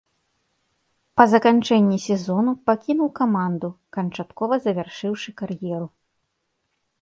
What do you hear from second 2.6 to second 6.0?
пакінуў каманду, канчаткова завяршыўшы кар'еру.